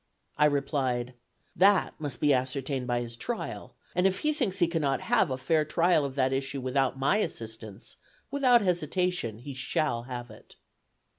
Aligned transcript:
I 0.35 0.45
replied, 0.45 1.13
'That 1.55 1.93
must 2.01 2.19
be 2.21 2.33
ascertained 2.33 2.87
by 2.87 3.01
his 3.01 3.15
trial, 3.15 3.75
and 3.93 4.07
if 4.07 4.21
he 4.21 4.33
thinks 4.33 4.57
he 4.57 4.65
cannot 4.67 4.99
have 5.01 5.29
a 5.29 5.37
fair 5.37 5.63
trial 5.63 6.03
of 6.05 6.15
that 6.15 6.33
issue 6.33 6.59
without 6.59 6.97
my 6.97 7.17
assistance, 7.17 7.97
without 8.31 8.63
hesitation, 8.63 9.37
he 9.37 9.53
shall 9.53 10.05
have 10.09 10.31
it.' 10.31 10.55